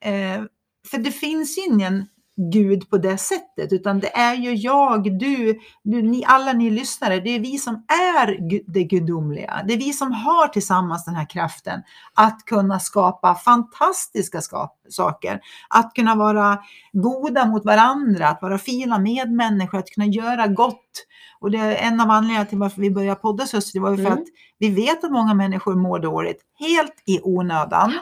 [0.00, 0.42] Eh,
[0.90, 2.06] för det finns ingen
[2.52, 7.20] Gud på det sättet, utan det är ju jag, du, du ni, alla ni lyssnare,
[7.20, 7.74] det är vi som
[8.14, 8.38] är
[8.72, 9.62] det gudomliga.
[9.68, 11.82] Det är vi som har tillsammans den här kraften
[12.14, 15.40] att kunna skapa fantastiska skap- saker.
[15.68, 16.58] Att kunna vara
[16.92, 21.06] goda mot varandra, att vara fina medmänniskor, att kunna göra gott.
[21.40, 23.96] Och det är en av anledningarna till varför vi började podda så det var ju
[23.96, 24.18] för Mm.
[24.18, 27.92] att vi vet att många människor mår dåligt helt i onödan.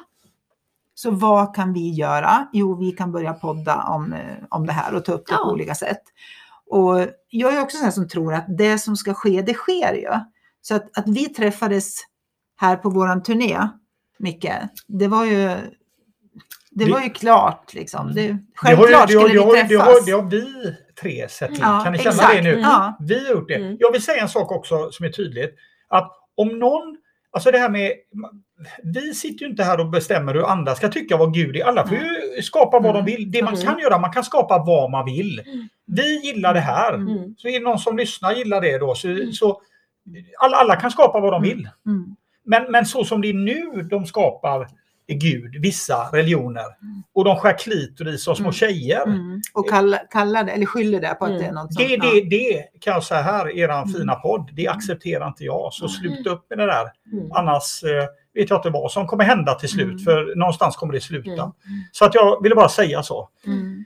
[1.03, 2.49] Så vad kan vi göra?
[2.53, 5.45] Jo, vi kan börja podda om, eh, om det här och ta upp det Ja.
[5.45, 6.03] på olika sätt.
[6.67, 9.95] Och jag är också sån här som tror att det som ska ske, det sker
[9.95, 10.09] ju.
[10.61, 11.95] Så att, att vi träffades
[12.57, 13.59] här på våran turné,
[14.19, 14.51] Micke,
[14.87, 15.39] det var ju,
[16.71, 18.13] det Det- var ju klart liksom.
[18.15, 20.05] Det, Det har, ju, självklart det, har, skulle det, har, vi det, har, träffas.
[20.07, 21.59] det har vi tre sett till.
[21.63, 22.35] Ja, kan ni känna exakt.
[22.37, 22.53] det nu?
[22.59, 22.93] Mm.
[23.01, 23.55] Vi har gjort det.
[23.55, 23.77] Mm.
[23.81, 25.55] Jag vill säga en sak också som är tydligt.
[25.89, 26.97] Att om någon,
[27.33, 27.93] alltså det här med,
[28.83, 31.65] vi sitter ju inte här och bestämmer hur andra ska tycka vad Gud är.
[31.65, 33.31] Alla får ju skapa vad de vill.
[33.31, 33.67] Det man Mm.
[33.67, 35.43] kan göra, man kan skapa vad man vill.
[35.47, 35.69] Mm.
[35.87, 36.95] Vi gillar det här.
[36.95, 37.35] Mm.
[37.39, 38.95] Så är det någon som lyssnar gillar det då.
[38.95, 39.61] Så, så
[40.39, 41.69] alla, alla kan skapa vad de vill.
[41.87, 44.69] mm, Men, men så som det är nu de skapar
[45.13, 46.65] Gud, vissa religioner.
[47.15, 48.53] Och de skär klitoris och små Mm.
[48.53, 49.03] tjejer.
[49.07, 49.41] mm.
[49.55, 51.43] Och kalla, kalla det, eller skyller det på att Mm.
[51.43, 51.89] det är något sånt.
[51.89, 53.93] Det, det, det kan jag säga här, eran Mm.
[54.01, 55.73] fina podd, det accepterar inte jag.
[55.73, 55.91] Så Mm.
[56.15, 56.87] sluta upp med det där.
[57.13, 57.33] Mm.
[57.33, 58.05] Annars eh,
[58.43, 59.87] vet jag inte vad som kommer hända till slut.
[59.89, 59.99] Mm.
[59.99, 61.33] För någonstans kommer det sluta.
[61.43, 61.53] Mm.
[61.93, 63.29] Så att jag ville bara säga så.
[63.47, 63.85] Mm.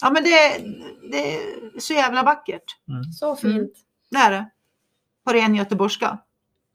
[0.00, 0.58] Ja, men det,
[1.10, 1.40] det är
[1.80, 2.64] så jävla vackert.
[3.20, 3.72] Så fint.
[4.10, 4.50] Det är det.
[5.26, 6.18] På ren göteborgska.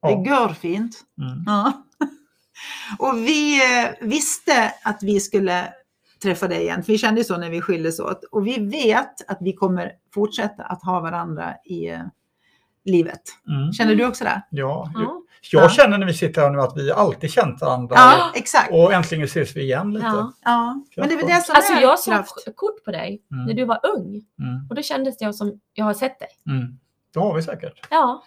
[0.01, 0.23] Det Ja.
[0.25, 1.01] gör fint.
[1.17, 1.43] Mm.
[1.45, 1.73] Ja.
[2.99, 5.73] Och vi eh, visste att vi skulle
[6.23, 6.83] träffa dig igen.
[6.83, 8.23] För vi kände så när vi skildes åt.
[8.23, 11.99] Och vi vet att vi kommer fortsätta att ha varandra i eh,
[12.85, 13.21] livet.
[13.47, 13.73] Mm.
[13.73, 14.41] Känner du också det?
[14.49, 14.91] Ja.
[14.95, 15.19] Ja.
[15.51, 15.69] Jag Ja.
[15.69, 17.95] känner när vi sitter här nu att vi alltid känt varandra.
[17.97, 18.71] Ja, exakt.
[18.71, 20.05] Och äntligen ses vi igen lite.
[20.05, 20.33] Ja.
[20.43, 20.81] Ja.
[20.97, 23.45] Men det är det som Alltså är jag såg kort på dig Mm.
[23.45, 24.67] när du var ung Mm.
[24.69, 26.27] och då kändes det som jag har sett dig.
[26.49, 26.79] Mm.
[27.13, 27.87] Det har vi säkert.
[27.89, 28.23] Ja,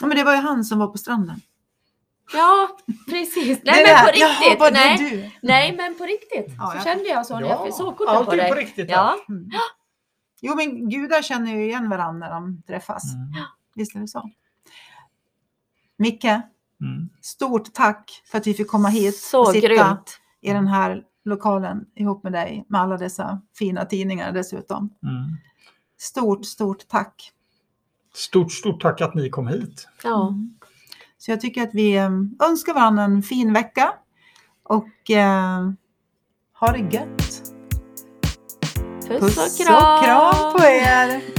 [0.00, 1.36] Ja, men det var ju han som var på stranden.
[2.34, 2.68] ja
[3.10, 3.58] precis.
[3.64, 4.10] Nej men på.
[4.18, 4.58] Jaha, riktigt.
[4.60, 5.32] det Nej.
[5.42, 6.54] Nej men på riktigt.
[6.58, 6.84] Ja, så ja.
[6.84, 8.48] kände jag så när Ja, jag såg korten allt på dig.
[8.48, 8.90] på riktigt.
[8.90, 9.14] Ja.
[9.28, 9.48] Mm.
[10.40, 13.14] Jo, men gudar känner ju igen varandra när de träffas.
[13.14, 13.32] Mm.
[13.74, 14.30] Visst är det så?
[15.96, 16.24] Micke,
[16.80, 17.08] Mm.
[17.20, 20.20] stort tack för att vi fick komma hit Så och sitta grymt.
[20.40, 24.90] i den här lokalen ihop med dig med alla dessa fina tidningar dessutom.
[25.02, 25.36] Mm.
[25.98, 27.32] Stort, stort tack.
[28.14, 29.88] Stort, stort tack att ni kom hit.
[30.02, 30.28] Ja.
[30.28, 30.54] Mm.
[31.18, 32.10] Så jag tycker att vi eh,
[32.48, 33.92] önskar varandra en fin vecka
[34.62, 35.70] Och eh,
[36.60, 37.42] ha det gött.
[39.08, 39.98] Puss, Puss och kram!
[39.98, 41.33] och kram på er!